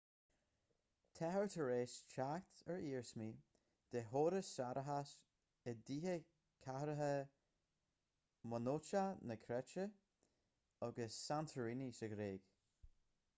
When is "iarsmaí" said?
2.91-3.27